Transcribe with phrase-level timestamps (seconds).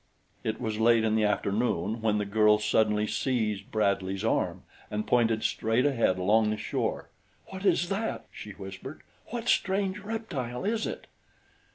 [0.43, 5.43] It was late in the afternoon when the girl suddenly seized Bradley's arm and pointed
[5.43, 7.09] straight ahead along the shore.
[7.49, 9.03] "What is that?" she whispered.
[9.27, 11.05] "What strange reptile is it?"